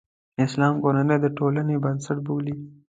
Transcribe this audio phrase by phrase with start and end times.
[0.45, 2.55] اسلام کورنۍ د ټولنې بنسټ بولي.